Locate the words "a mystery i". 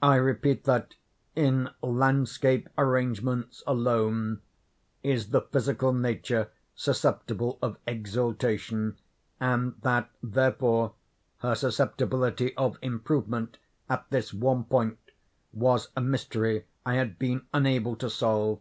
15.94-16.94